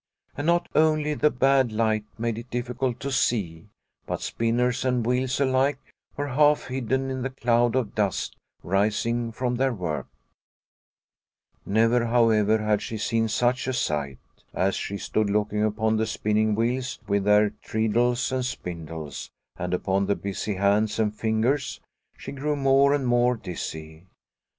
[0.35, 3.69] And not only the bad light made it difficult to see,
[4.07, 5.77] but spinners and wheels alike
[6.17, 10.07] were half hidden in the cloud of dust rising from their work.
[11.65, 14.17] 22 Liliecrona's Home Never, however, had she seen such a sight.
[14.55, 20.07] As she stood looking upon the spinning wheels with their treadles and spindles, and upon
[20.07, 21.79] the busy hands and fingers,
[22.17, 24.07] she grew more and more dizzy.